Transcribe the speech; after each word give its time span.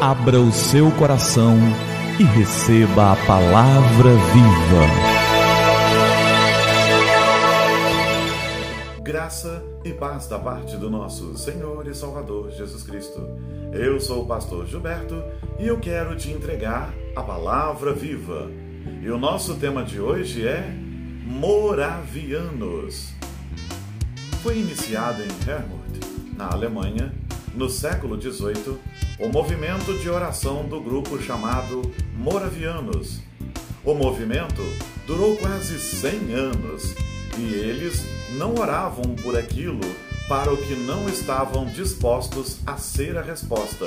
Abra 0.00 0.40
o 0.40 0.50
seu 0.50 0.90
coração 0.92 1.58
e 2.18 2.22
receba 2.22 3.12
a 3.12 3.16
palavra 3.26 4.12
viva. 4.32 4.86
Graça 9.02 9.62
e 9.84 9.92
paz 9.92 10.26
da 10.26 10.38
parte 10.38 10.78
do 10.78 10.88
nosso 10.88 11.36
Senhor 11.36 11.86
e 11.86 11.94
Salvador 11.94 12.50
Jesus 12.50 12.82
Cristo. 12.82 13.20
Eu 13.74 14.00
sou 14.00 14.22
o 14.22 14.26
pastor 14.26 14.66
Gilberto 14.66 15.22
e 15.58 15.66
eu 15.66 15.78
quero 15.78 16.16
te 16.16 16.30
entregar 16.30 16.94
a 17.14 17.22
palavra 17.22 17.92
viva. 17.92 18.50
E 19.02 19.10
o 19.10 19.18
nosso 19.18 19.56
tema 19.56 19.84
de 19.84 20.00
hoje 20.00 20.48
é 20.48 20.66
Moravianos. 21.26 23.12
Foi 24.42 24.58
iniciado 24.58 25.22
em 25.22 25.28
Hermut, 25.46 26.00
na 26.34 26.50
Alemanha, 26.50 27.12
no 27.54 27.68
século 27.68 28.20
XVIII, 28.20 28.78
o 29.18 29.28
movimento 29.28 29.98
de 29.98 30.08
oração 30.08 30.66
do 30.68 30.80
grupo 30.80 31.20
chamado 31.20 31.82
Moravianos. 32.16 33.20
O 33.84 33.94
movimento 33.94 34.62
durou 35.06 35.36
quase 35.36 35.78
100 35.78 36.34
anos 36.34 36.94
e 37.38 37.54
eles 37.54 38.04
não 38.36 38.54
oravam 38.54 39.14
por 39.22 39.36
aquilo 39.36 39.80
para 40.28 40.52
o 40.52 40.56
que 40.56 40.74
não 40.74 41.08
estavam 41.08 41.66
dispostos 41.66 42.58
a 42.66 42.76
ser 42.76 43.16
a 43.16 43.22
resposta. 43.22 43.86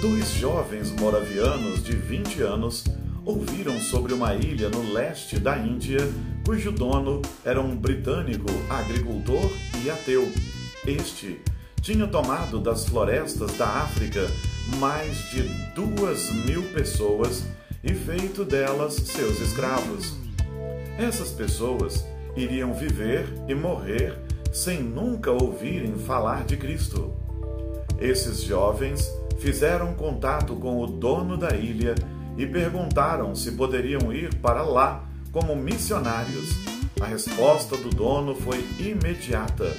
Dois 0.00 0.32
jovens 0.32 0.90
moravianos 0.92 1.84
de 1.84 1.94
20 1.94 2.40
anos 2.40 2.84
ouviram 3.24 3.78
sobre 3.80 4.14
uma 4.14 4.34
ilha 4.34 4.70
no 4.70 4.92
leste 4.92 5.38
da 5.38 5.58
Índia, 5.58 5.98
cujo 6.44 6.72
dono 6.72 7.20
era 7.44 7.60
um 7.60 7.76
britânico 7.76 8.48
agricultor 8.70 9.50
e 9.84 9.90
ateu. 9.90 10.26
Este 10.86 11.38
tinha 11.82 12.06
tomado 12.06 12.60
das 12.60 12.84
florestas 12.86 13.56
da 13.56 13.66
África 13.66 14.26
mais 14.78 15.30
de 15.30 15.42
duas 15.74 16.30
mil 16.44 16.62
pessoas 16.72 17.44
e 17.82 17.94
feito 17.94 18.44
delas 18.44 18.94
seus 18.94 19.40
escravos. 19.40 20.14
Essas 20.98 21.30
pessoas 21.30 22.04
iriam 22.36 22.74
viver 22.74 23.26
e 23.48 23.54
morrer 23.54 24.18
sem 24.52 24.82
nunca 24.82 25.30
ouvirem 25.30 25.94
falar 25.94 26.44
de 26.44 26.56
Cristo. 26.56 27.14
Esses 27.98 28.42
jovens 28.42 29.10
fizeram 29.38 29.94
contato 29.94 30.54
com 30.56 30.80
o 30.80 30.86
dono 30.86 31.36
da 31.36 31.56
ilha 31.56 31.94
e 32.36 32.46
perguntaram 32.46 33.34
se 33.34 33.52
poderiam 33.52 34.12
ir 34.12 34.34
para 34.36 34.62
lá 34.62 35.08
como 35.32 35.56
missionários. 35.56 36.50
A 37.00 37.06
resposta 37.06 37.76
do 37.76 37.88
dono 37.88 38.34
foi 38.34 38.58
imediata. 38.78 39.74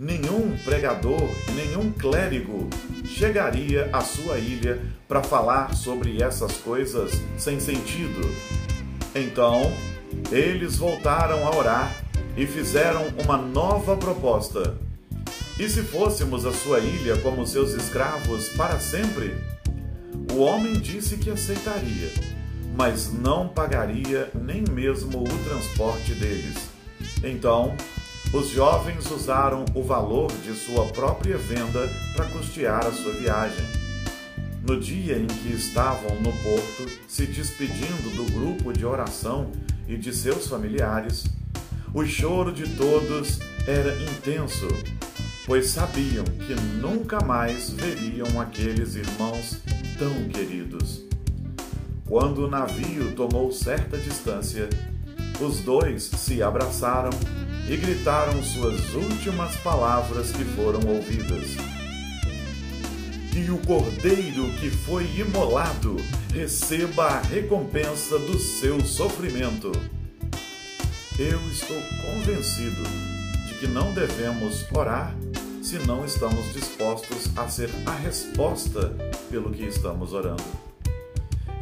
Nenhum 0.00 0.56
pregador, 0.64 1.28
nenhum 1.54 1.92
clérigo 1.92 2.70
chegaria 3.04 3.90
à 3.92 4.00
sua 4.00 4.38
ilha 4.38 4.80
para 5.06 5.22
falar 5.22 5.74
sobre 5.74 6.22
essas 6.22 6.56
coisas 6.56 7.12
sem 7.36 7.60
sentido. 7.60 8.22
Então, 9.14 9.70
eles 10.32 10.78
voltaram 10.78 11.46
a 11.46 11.54
orar 11.54 11.94
e 12.34 12.46
fizeram 12.46 13.08
uma 13.22 13.36
nova 13.36 13.94
proposta. 13.94 14.74
E 15.58 15.68
se 15.68 15.82
fôssemos 15.82 16.46
a 16.46 16.52
sua 16.54 16.80
ilha 16.80 17.18
como 17.18 17.46
seus 17.46 17.74
escravos 17.74 18.48
para 18.56 18.80
sempre? 18.80 19.34
O 20.32 20.38
homem 20.38 20.80
disse 20.80 21.18
que 21.18 21.28
aceitaria, 21.28 22.10
mas 22.74 23.12
não 23.12 23.48
pagaria 23.48 24.30
nem 24.34 24.64
mesmo 24.72 25.24
o 25.24 25.44
transporte 25.44 26.14
deles. 26.14 26.70
Então, 27.22 27.76
os 28.32 28.48
jovens 28.50 29.10
usaram 29.10 29.64
o 29.74 29.82
valor 29.82 30.30
de 30.44 30.54
sua 30.54 30.86
própria 30.86 31.36
venda 31.36 31.90
para 32.14 32.26
custear 32.26 32.86
a 32.86 32.92
sua 32.92 33.12
viagem. 33.12 33.64
No 34.62 34.78
dia 34.78 35.18
em 35.18 35.26
que 35.26 35.52
estavam 35.52 36.14
no 36.20 36.32
porto, 36.32 36.88
se 37.08 37.26
despedindo 37.26 38.14
do 38.14 38.32
grupo 38.32 38.72
de 38.72 38.86
oração 38.86 39.50
e 39.88 39.96
de 39.96 40.14
seus 40.14 40.46
familiares, 40.46 41.24
o 41.92 42.04
choro 42.04 42.52
de 42.52 42.68
todos 42.76 43.40
era 43.66 44.00
intenso, 44.00 44.68
pois 45.44 45.70
sabiam 45.70 46.24
que 46.24 46.54
nunca 46.80 47.18
mais 47.24 47.70
veriam 47.70 48.40
aqueles 48.40 48.94
irmãos 48.94 49.60
tão 49.98 50.28
queridos. 50.28 51.02
Quando 52.06 52.46
o 52.46 52.50
navio 52.50 53.12
tomou 53.16 53.50
certa 53.50 53.98
distância, 53.98 54.68
os 55.40 55.60
dois 55.60 56.04
se 56.04 56.42
abraçaram 56.42 57.10
e 57.70 57.76
gritaram 57.76 58.42
suas 58.42 58.92
últimas 58.94 59.54
palavras 59.58 60.32
que 60.32 60.44
foram 60.44 60.80
ouvidas. 60.88 61.54
E 63.32 63.48
o 63.48 63.58
cordeiro 63.58 64.50
que 64.58 64.68
foi 64.68 65.04
imolado 65.16 65.94
receba 66.34 67.04
a 67.04 67.20
recompensa 67.20 68.18
do 68.18 68.36
seu 68.40 68.80
sofrimento. 68.84 69.70
Eu 71.16 71.38
estou 71.48 71.80
convencido 72.04 72.82
de 73.46 73.54
que 73.60 73.68
não 73.68 73.94
devemos 73.94 74.66
orar 74.72 75.14
se 75.62 75.78
não 75.86 76.04
estamos 76.04 76.52
dispostos 76.52 77.30
a 77.36 77.48
ser 77.48 77.70
a 77.86 77.92
resposta 77.92 78.92
pelo 79.30 79.52
que 79.52 79.62
estamos 79.62 80.12
orando. 80.12 80.42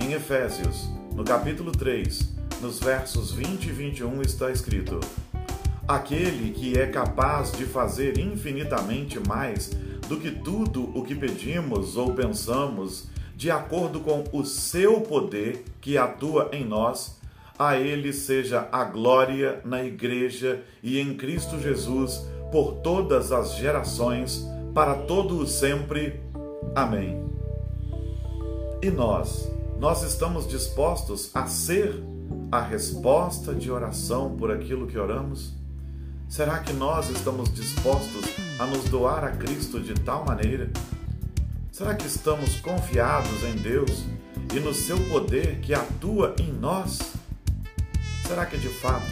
Em 0.01 0.15
Efésios, 0.15 0.89
no 1.15 1.23
capítulo 1.23 1.71
3, 1.71 2.39
nos 2.63 2.81
versos 2.81 3.31
20 3.31 3.67
e 3.67 3.73
21 3.73 4.23
está 4.23 4.51
escrito: 4.51 5.01
Aquele 5.89 6.53
que 6.53 6.79
é 6.79 6.87
capaz 6.87 7.51
de 7.51 7.65
fazer 7.65 8.19
infinitamente 8.19 9.19
mais 9.19 9.71
do 10.07 10.19
que 10.19 10.31
tudo 10.31 10.93
o 10.95 11.03
que 11.03 11.15
pedimos 11.15 11.97
ou 11.97 12.13
pensamos, 12.13 13.09
de 13.35 13.51
acordo 13.51 14.01
com 14.01 14.23
o 14.31 14.45
seu 14.45 15.01
poder 15.01 15.65
que 15.81 15.97
atua 15.97 16.51
em 16.53 16.63
nós, 16.63 17.19
a 17.59 17.79
Ele 17.79 18.13
seja 18.13 18.69
a 18.71 18.85
glória 18.85 19.63
na 19.65 19.83
Igreja 19.83 20.63
e 20.83 20.99
em 20.99 21.15
Cristo 21.17 21.59
Jesus 21.59 22.23
por 22.53 22.75
todas 22.83 23.33
as 23.33 23.57
gerações, 23.57 24.47
para 24.75 24.95
todo 24.95 25.39
o 25.39 25.47
sempre. 25.47 26.21
Amém. 26.75 27.25
E 28.83 28.91
nós, 28.91 29.51
nós 29.79 30.03
estamos 30.03 30.47
dispostos 30.47 31.31
a 31.35 31.47
ser 31.47 31.95
a 32.53 32.61
resposta 32.61 33.55
de 33.55 33.71
oração 33.71 34.37
por 34.37 34.51
aquilo 34.51 34.87
que 34.87 34.99
oramos? 34.99 35.58
Será 36.29 36.59
que 36.59 36.75
nós 36.75 37.09
estamos 37.09 37.53
dispostos 37.55 38.27
a 38.59 38.67
nos 38.67 38.85
doar 38.91 39.25
a 39.25 39.31
Cristo 39.31 39.81
de 39.81 39.95
tal 39.95 40.27
maneira? 40.27 40.71
Será 41.73 41.95
que 41.95 42.07
estamos 42.07 42.61
confiados 42.61 43.43
em 43.45 43.57
Deus 43.57 44.05
e 44.55 44.61
no 44.61 44.75
seu 44.75 44.99
poder 45.09 45.59
que 45.61 45.73
atua 45.73 46.37
em 46.39 46.53
nós? 46.53 46.99
Será 48.27 48.45
que 48.45 48.59
de 48.59 48.69
fato 48.69 49.11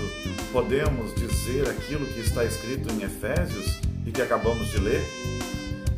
podemos 0.52 1.14
dizer 1.14 1.66
aquilo 1.70 2.04
que 2.04 2.20
está 2.20 2.44
escrito 2.44 2.92
em 2.92 3.02
Efésios 3.02 3.80
e 4.04 4.12
que 4.12 4.20
acabamos 4.20 4.70
de 4.70 4.78
ler? 4.78 5.02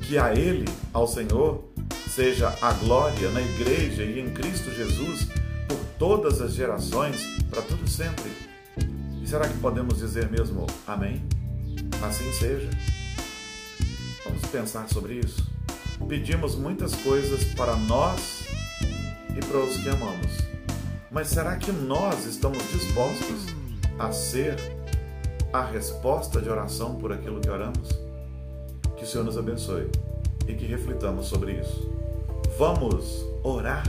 Que 0.02 0.18
a 0.18 0.32
Ele, 0.32 0.66
ao 0.92 1.08
Senhor, 1.08 1.64
seja 2.08 2.56
a 2.62 2.72
glória 2.74 3.28
na 3.32 3.42
Igreja 3.42 4.04
e 4.04 4.20
em 4.20 4.30
Cristo 4.30 4.70
Jesus 4.70 5.26
por 5.66 5.78
todas 5.98 6.40
as 6.40 6.54
gerações, 6.54 7.26
para 7.50 7.60
todo 7.60 7.88
sempre. 7.88 8.47
Será 9.28 9.46
que 9.46 9.58
podemos 9.58 9.98
dizer 9.98 10.30
mesmo 10.30 10.66
Amém? 10.86 11.22
Assim 12.02 12.32
seja. 12.32 12.70
Vamos 14.24 14.40
pensar 14.46 14.88
sobre 14.88 15.16
isso. 15.16 15.46
Pedimos 16.08 16.54
muitas 16.54 16.94
coisas 16.94 17.44
para 17.52 17.76
nós 17.76 18.46
e 19.36 19.44
para 19.44 19.58
os 19.58 19.76
que 19.76 19.88
amamos. 19.90 20.38
Mas 21.10 21.28
será 21.28 21.56
que 21.56 21.70
nós 21.70 22.24
estamos 22.24 22.58
dispostos 22.72 23.44
a 23.98 24.10
ser 24.12 24.56
a 25.52 25.62
resposta 25.62 26.40
de 26.40 26.48
oração 26.48 26.94
por 26.94 27.12
aquilo 27.12 27.38
que 27.38 27.50
oramos? 27.50 27.90
Que 28.96 29.04
o 29.04 29.06
Senhor 29.06 29.24
nos 29.24 29.36
abençoe 29.36 29.90
e 30.46 30.54
que 30.54 30.64
reflitamos 30.64 31.26
sobre 31.26 31.52
isso. 31.60 31.86
Vamos 32.56 33.26
orar? 33.42 33.84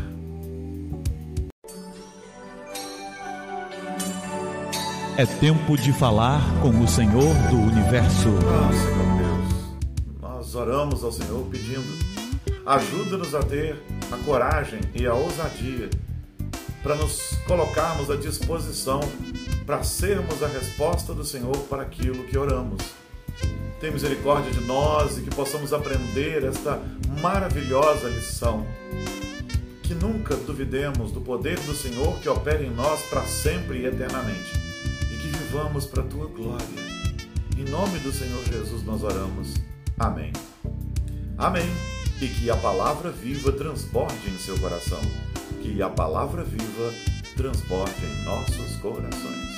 É 5.19 5.25
tempo 5.25 5.75
de 5.75 5.91
falar 5.91 6.41
com 6.61 6.69
o 6.69 6.87
Senhor 6.87 7.35
do 7.49 7.57
universo. 7.57 8.29
Deus, 9.17 10.21
nós 10.21 10.55
oramos 10.55 11.03
ao 11.03 11.11
Senhor 11.11 11.45
pedindo: 11.51 11.83
ajuda-nos 12.65 13.35
a 13.35 13.43
ter 13.43 13.83
a 14.13 14.15
coragem 14.23 14.79
e 14.95 15.05
a 15.05 15.13
ousadia 15.13 15.89
para 16.81 16.95
nos 16.95 17.37
colocarmos 17.45 18.09
à 18.09 18.15
disposição 18.15 19.01
para 19.65 19.83
sermos 19.83 20.41
a 20.41 20.47
resposta 20.47 21.13
do 21.13 21.25
Senhor 21.25 21.57
para 21.69 21.81
aquilo 21.81 22.23
que 22.23 22.37
oramos. 22.37 22.81
Tem 23.81 23.91
misericórdia 23.91 24.53
de 24.53 24.61
nós 24.61 25.17
e 25.17 25.21
que 25.21 25.35
possamos 25.35 25.73
aprender 25.73 26.45
esta 26.45 26.81
maravilhosa 27.19 28.07
lição. 28.07 28.65
Que 29.83 29.93
nunca 29.93 30.37
duvidemos 30.37 31.11
do 31.11 31.19
poder 31.19 31.59
do 31.59 31.75
Senhor 31.75 32.17
que 32.19 32.29
opera 32.29 32.63
em 32.63 32.71
nós 32.71 33.01
para 33.09 33.25
sempre 33.25 33.79
e 33.79 33.85
eternamente. 33.85 34.58
Vivamos 35.49 35.87
para 35.87 36.03
a 36.03 36.05
tua 36.05 36.27
glória. 36.27 36.63
Em 37.57 37.67
nome 37.71 37.97
do 37.99 38.11
Senhor 38.11 38.43
Jesus 38.45 38.83
nós 38.83 39.01
oramos. 39.01 39.55
Amém. 39.97 40.31
Amém 41.39 41.65
e 42.21 42.27
que 42.27 42.51
a 42.51 42.55
palavra 42.55 43.09
viva 43.09 43.51
transborde 43.51 44.29
em 44.29 44.37
seu 44.37 44.59
coração. 44.59 44.99
Que 45.63 45.81
a 45.81 45.89
palavra 45.89 46.43
viva 46.43 46.93
transborde 47.35 48.05
em 48.05 48.25
nossos 48.25 48.75
corações. 48.75 49.49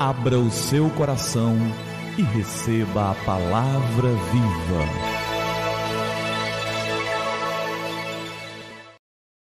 Abra 0.00 0.38
o 0.38 0.50
seu 0.50 0.88
coração 0.88 1.54
e 2.16 2.22
receba 2.22 3.10
a 3.10 3.14
palavra 3.26 4.08
viva. 4.08 5.11